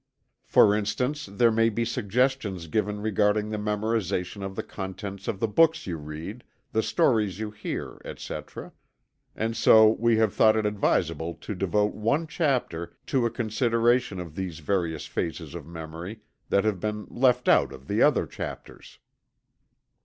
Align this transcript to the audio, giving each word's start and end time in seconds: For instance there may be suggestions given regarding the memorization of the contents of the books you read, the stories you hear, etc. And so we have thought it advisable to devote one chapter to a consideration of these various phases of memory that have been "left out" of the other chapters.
For 0.47 0.73
instance 0.75 1.27
there 1.27 1.51
may 1.51 1.69
be 1.69 1.85
suggestions 1.85 2.65
given 2.65 3.01
regarding 3.01 3.49
the 3.51 3.59
memorization 3.59 4.43
of 4.43 4.55
the 4.55 4.63
contents 4.63 5.27
of 5.27 5.39
the 5.39 5.47
books 5.47 5.85
you 5.85 5.97
read, 5.97 6.43
the 6.71 6.81
stories 6.81 7.37
you 7.37 7.51
hear, 7.51 8.01
etc. 8.03 8.73
And 9.35 9.55
so 9.55 9.89
we 9.91 10.17
have 10.17 10.33
thought 10.33 10.55
it 10.57 10.65
advisable 10.65 11.35
to 11.35 11.53
devote 11.53 11.93
one 11.93 12.25
chapter 12.25 12.93
to 13.05 13.27
a 13.27 13.29
consideration 13.29 14.19
of 14.19 14.33
these 14.33 14.57
various 14.57 15.05
phases 15.05 15.53
of 15.53 15.67
memory 15.67 16.21
that 16.49 16.65
have 16.65 16.79
been 16.79 17.05
"left 17.11 17.47
out" 17.47 17.71
of 17.71 17.87
the 17.87 18.01
other 18.01 18.25
chapters. 18.25 18.97